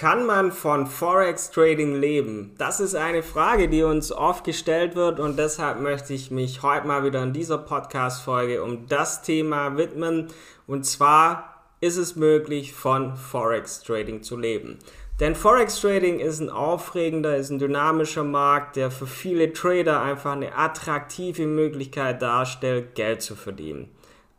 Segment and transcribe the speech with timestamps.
[0.00, 2.54] Kann man von Forex Trading leben?
[2.56, 6.86] Das ist eine Frage, die uns oft gestellt wird und deshalb möchte ich mich heute
[6.86, 10.28] mal wieder in dieser Podcast Folge um das Thema widmen
[10.66, 14.78] und zwar ist es möglich von Forex Trading zu leben.
[15.20, 20.32] Denn Forex Trading ist ein aufregender, ist ein dynamischer Markt, der für viele Trader einfach
[20.32, 23.90] eine attraktive Möglichkeit darstellt, Geld zu verdienen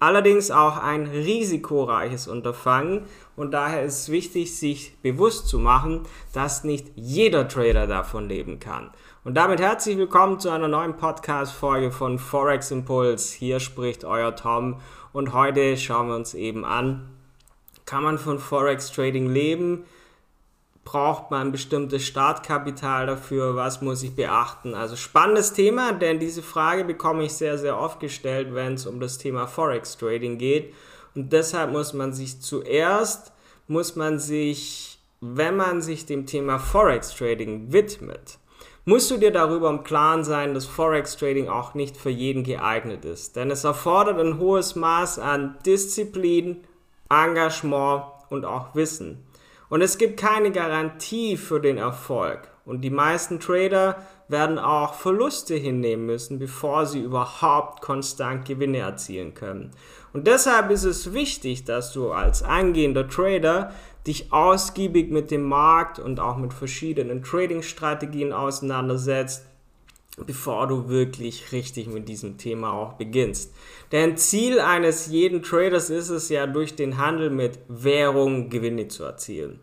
[0.02, 3.06] allerdings auch ein risikoreiches Unterfangen
[3.42, 8.60] und daher ist es wichtig, sich bewusst zu machen, dass nicht jeder Trader davon leben
[8.60, 8.92] kann.
[9.24, 13.36] Und damit herzlich willkommen zu einer neuen Podcast-Folge von Forex Impulse.
[13.36, 14.80] Hier spricht euer Tom
[15.12, 17.10] und heute schauen wir uns eben an,
[17.86, 19.86] kann man von Forex Trading leben?
[20.84, 24.74] braucht man ein bestimmtes Startkapital dafür, was muss ich beachten.
[24.74, 29.00] Also spannendes Thema, denn diese Frage bekomme ich sehr, sehr oft gestellt, wenn es um
[29.00, 30.74] das Thema Forex Trading geht.
[31.16, 33.34] Und deshalb muss man sich zuerst,
[33.68, 38.40] muss man sich, wenn man sich dem Thema Forex Trading widmet,
[38.86, 43.06] musst du dir darüber im Klaren sein, dass Forex Trading auch nicht für jeden geeignet
[43.06, 43.36] ist.
[43.36, 46.64] Denn es erfordert ein hohes Maß an Disziplin,
[47.10, 49.24] Engagement und auch Wissen.
[49.70, 52.50] Und es gibt keine Garantie für den Erfolg.
[52.66, 53.98] Und die meisten Trader
[54.32, 59.72] werden auch Verluste hinnehmen müssen, bevor sie überhaupt konstant Gewinne erzielen können.
[60.14, 63.72] Und deshalb ist es wichtig, dass du als angehender Trader
[64.08, 69.46] dich ausgiebig mit dem Markt und auch mit verschiedenen Trading-Strategien auseinandersetzt
[70.18, 73.54] bevor du wirklich richtig mit diesem Thema auch beginnst.
[73.92, 79.04] Denn Ziel eines jeden Traders ist es ja, durch den Handel mit Währung Gewinne zu
[79.04, 79.60] erzielen.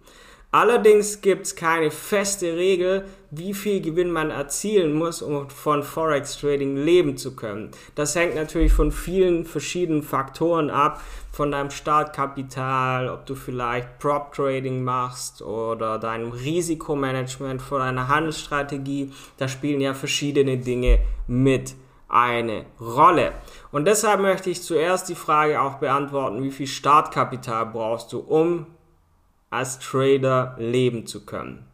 [0.50, 6.38] Allerdings gibt es keine feste Regel, wie viel Gewinn man erzielen muss, um von Forex
[6.38, 7.70] Trading leben zu können.
[7.94, 14.32] Das hängt natürlich von vielen verschiedenen Faktoren ab, von deinem Startkapital, ob du vielleicht Prop
[14.32, 19.12] Trading machst oder deinem Risikomanagement, von deiner Handelsstrategie.
[19.36, 21.74] Da spielen ja verschiedene Dinge mit
[22.08, 23.32] eine Rolle.
[23.70, 28.66] Und deshalb möchte ich zuerst die Frage auch beantworten, wie viel Startkapital brauchst du, um
[29.50, 31.64] als Trader leben zu können.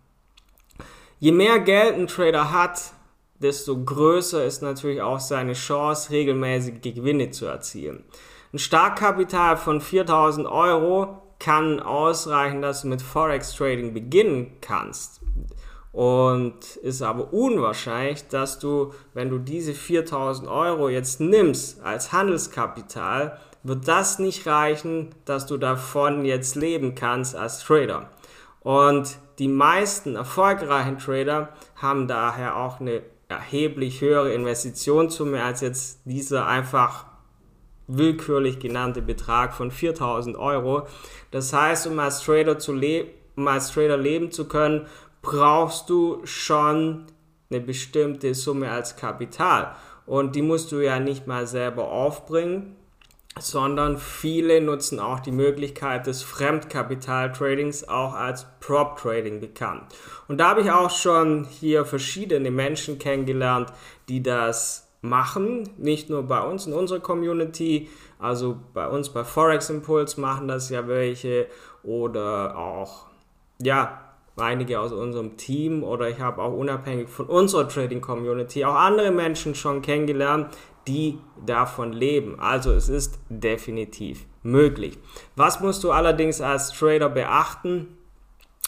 [1.19, 2.93] Je mehr Geld ein Trader hat,
[3.39, 8.05] desto größer ist natürlich auch seine Chance, regelmäßige Gewinne zu erzielen.
[8.53, 15.21] Ein Startkapital von 4000 Euro kann ausreichen, dass du mit Forex Trading beginnen kannst.
[15.93, 23.39] Und ist aber unwahrscheinlich, dass du, wenn du diese 4000 Euro jetzt nimmst als Handelskapital,
[23.64, 28.10] wird das nicht reichen, dass du davon jetzt leben kannst als Trader.
[28.60, 36.47] Und die meisten erfolgreichen Trader haben daher auch eine erheblich höhere Investitionssumme als jetzt dieser
[36.47, 37.06] einfach
[37.86, 40.86] willkürlich genannte Betrag von 4000 Euro.
[41.31, 44.86] Das heißt, um als Trader, zu le um als Trader leben zu können,
[45.22, 47.06] brauchst du schon
[47.50, 49.75] eine bestimmte Summe als Kapital.
[50.06, 52.76] Und die musst du ja nicht mal selber aufbringen,
[53.39, 59.83] sondern viele nutzen auch die Möglichkeit des Fremdkapitaltradings, auch als Prop Trading bekannt.
[60.28, 63.73] Und da habe ich auch schon hier verschiedene Menschen kennengelernt,
[64.09, 69.69] die das machen, nicht nur bei uns in unserer Community, also bei uns bei Forex
[69.69, 71.47] Impulse machen das ja welche
[71.83, 73.06] oder auch
[73.61, 74.03] ja,
[74.37, 79.11] einige aus unserem Team oder ich habe auch unabhängig von unserer Trading Community auch andere
[79.11, 80.49] Menschen schon kennengelernt,
[80.87, 82.39] die davon leben.
[82.41, 84.99] Also es ist definitiv möglich.
[85.37, 87.97] Was musst du allerdings als Trader beachten?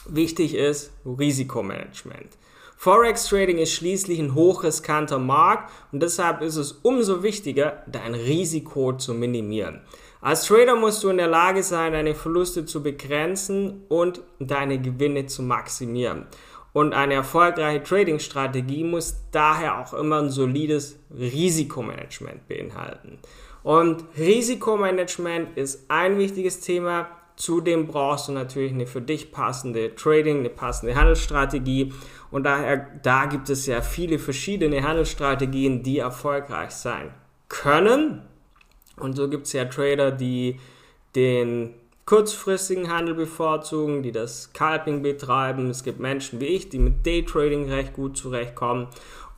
[0.09, 2.39] Wichtig ist Risikomanagement.
[2.77, 8.93] Forex Trading ist schließlich ein hochriskanter Markt und deshalb ist es umso wichtiger, dein Risiko
[8.93, 9.81] zu minimieren.
[10.21, 15.27] Als Trader musst du in der Lage sein, deine Verluste zu begrenzen und deine Gewinne
[15.27, 16.27] zu maximieren.
[16.73, 23.19] Und eine erfolgreiche Trading-Strategie muss daher auch immer ein solides Risikomanagement beinhalten.
[23.63, 27.09] Und Risikomanagement ist ein wichtiges Thema.
[27.37, 31.93] Zudem brauchst du natürlich eine für dich passende Trading, eine passende Handelsstrategie.
[32.31, 37.13] Und daher, da gibt es ja viele verschiedene Handelsstrategien, die erfolgreich sein
[37.49, 38.23] können.
[38.97, 40.59] Und so gibt es ja Trader, die
[41.15, 41.75] den
[42.07, 45.69] kurzfristigen Handel bevorzugen, die das Scalping betreiben.
[45.69, 48.87] Es gibt Menschen wie ich, die mit Daytrading recht gut zurechtkommen.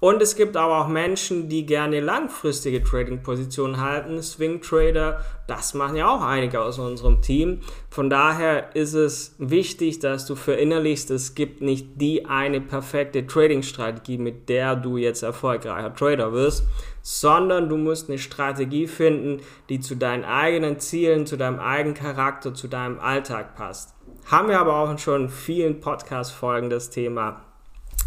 [0.01, 4.23] Und es gibt aber auch Menschen, die gerne langfristige Trading-Positionen halten.
[4.23, 7.63] Swing Trader, das machen ja auch einige aus unserem Team.
[7.91, 14.19] Von daher ist es wichtig, dass du verinnerlichst, es gibt nicht die eine perfekte Trading-Strategie,
[14.19, 16.65] mit der du jetzt erfolgreicher Trader wirst,
[17.03, 22.55] sondern du musst eine Strategie finden, die zu deinen eigenen Zielen, zu deinem eigenen Charakter,
[22.55, 23.95] zu deinem Alltag passt.
[24.27, 27.48] haben wir aber auch schon in vielen Podcast-Folgen das Thema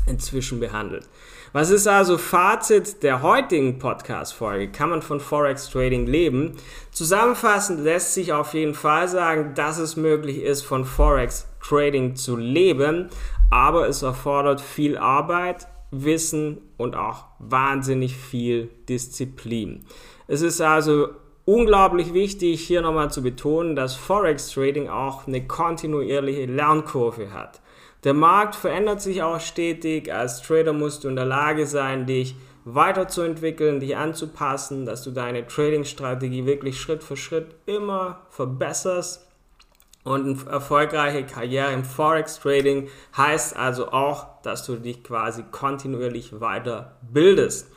[0.08, 1.08] inzwischen behandelt.
[1.54, 4.72] Was ist also Fazit der heutigen Podcast-Folge?
[4.72, 6.56] Kann man von Forex Trading leben?
[6.92, 12.38] Zusammenfassend lässt sich auf jeden Fall sagen, dass es möglich ist, von Forex Trading zu
[12.38, 13.10] leben,
[13.50, 19.84] aber es erfordert viel Arbeit, Wissen und auch wahnsinnig viel Disziplin.
[20.28, 21.10] Es ist also
[21.46, 27.61] unglaublich wichtig, hier nochmal zu betonen, dass Forex Trading auch eine kontinuierliche Lernkurve hat.
[28.04, 30.12] Der Markt verändert sich auch stetig.
[30.12, 35.46] Als Trader musst du in der Lage sein, dich weiterzuentwickeln, dich anzupassen, dass du deine
[35.46, 39.28] Trading-Strategie wirklich Schritt für Schritt immer verbesserst.
[40.04, 47.68] Und eine erfolgreiche Karriere im Forex-Trading heißt also auch, dass du dich quasi kontinuierlich weiterbildest.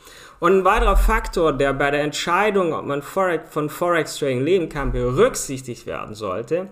[0.40, 5.86] Und ein weiterer Faktor, der bei der Entscheidung, ob man von Forex-Trading leben kann, berücksichtigt
[5.86, 6.70] werden sollte,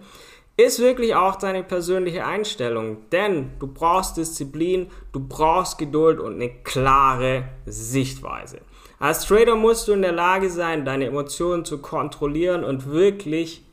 [0.56, 3.08] ist wirklich auch deine persönliche Einstellung.
[3.10, 8.60] Denn du brauchst Disziplin, du brauchst Geduld und eine klare Sichtweise.
[8.98, 13.64] Als Trader musst du in der Lage sein, deine Emotionen zu kontrollieren und wirklich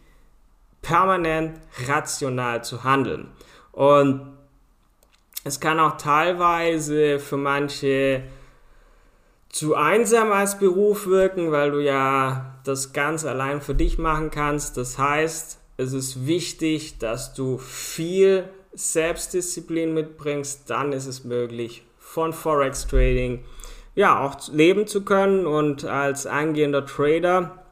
[0.81, 3.29] permanent rational zu handeln.
[3.71, 4.33] Und
[5.43, 8.23] es kann auch teilweise für manche
[9.49, 14.77] zu einsam als Beruf wirken, weil du ja das ganz allein für dich machen kannst.
[14.77, 22.33] Das heißt, es ist wichtig, dass du viel Selbstdisziplin mitbringst, dann ist es möglich, von
[22.33, 23.45] Forex Trading
[23.95, 27.63] ja auch leben zu können und als angehender Trader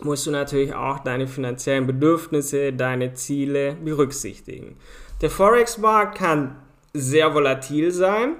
[0.00, 4.78] musst du natürlich auch deine finanziellen Bedürfnisse, deine Ziele berücksichtigen.
[5.20, 6.56] Der Forex-Markt kann
[6.94, 8.36] sehr volatil sein,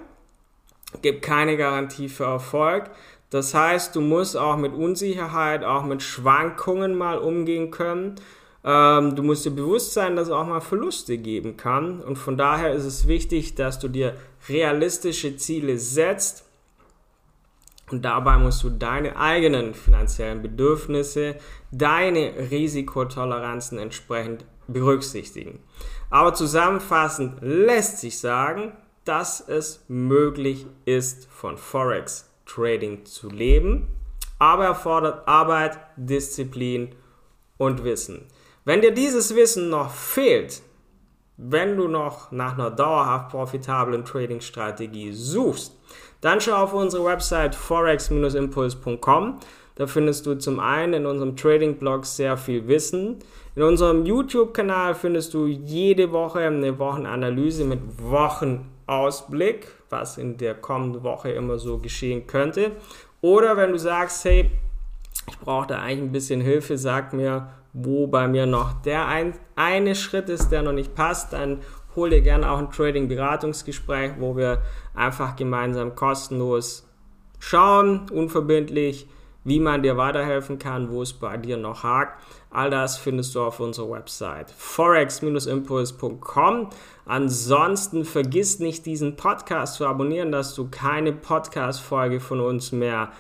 [1.02, 2.90] gibt keine Garantie für Erfolg.
[3.28, 8.14] Das heißt, du musst auch mit Unsicherheit, auch mit Schwankungen mal umgehen können.
[8.66, 12.00] Ähm, du musst dir bewusst sein, dass es auch mal Verluste geben kann.
[12.00, 14.16] Und von daher ist es wichtig, dass du dir
[14.48, 16.44] realistische Ziele setzt.
[17.92, 21.36] Und dabei musst du deine eigenen finanziellen Bedürfnisse,
[21.70, 25.60] deine Risikotoleranzen entsprechend berücksichtigen.
[26.10, 28.72] Aber zusammenfassend lässt sich sagen,
[29.04, 33.86] dass es möglich ist, von Forex Trading zu leben,
[34.40, 36.94] aber erfordert Arbeit, Disziplin
[37.56, 38.26] und Wissen.
[38.66, 40.60] Wenn dir dieses Wissen noch fehlt,
[41.36, 45.72] wenn du noch nach einer dauerhaft profitablen Trading-Strategie suchst,
[46.20, 49.38] dann schau auf unsere Website forex-impuls.com.
[49.76, 53.20] Da findest du zum einen in unserem Trading-Blog sehr viel Wissen.
[53.54, 61.04] In unserem YouTube-Kanal findest du jede Woche eine Wochenanalyse mit Wochenausblick, was in der kommenden
[61.04, 62.72] Woche immer so geschehen könnte.
[63.20, 64.50] Oder wenn du sagst, hey,
[65.28, 67.48] ich brauche da eigentlich ein bisschen Hilfe, sag mir,
[67.78, 71.58] wo bei mir noch der ein, eine Schritt ist, der noch nicht passt, dann
[71.94, 74.62] hol dir gerne auch ein Trading-Beratungsgespräch, wo wir
[74.94, 76.88] einfach gemeinsam kostenlos
[77.38, 79.06] schauen, unverbindlich,
[79.44, 82.18] wie man dir weiterhelfen kann, wo es bei dir noch hakt.
[82.50, 86.70] All das findest du auf unserer Website forex-impuls.com.
[87.04, 93.12] Ansonsten vergiss nicht, diesen Podcast zu abonnieren, dass du keine Podcast-Folge von uns mehr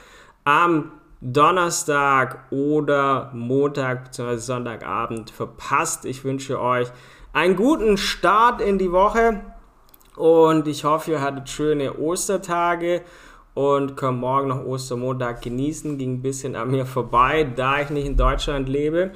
[0.44, 0.92] am
[1.32, 4.36] Donnerstag oder Montag bzw.
[4.36, 6.04] Sonntagabend verpasst.
[6.04, 6.86] Ich wünsche euch
[7.32, 9.40] einen guten Start in die Woche
[10.14, 13.02] und ich hoffe, ihr hattet schöne Ostertage
[13.54, 15.98] und könnt morgen noch Ostermontag genießen.
[15.98, 19.10] Ging ein bisschen an mir vorbei, da ich nicht in Deutschland lebe.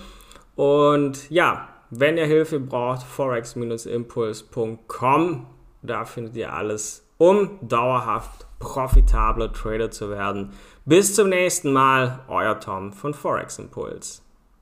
[0.57, 5.47] Und ja, wenn ihr Hilfe braucht, forex-impuls.com,
[5.83, 10.53] da findet ihr alles, um dauerhaft profitabler Trader zu werden.
[10.91, 14.25] Bis zum nächsten Mal, euer Tom von Forex Impuls.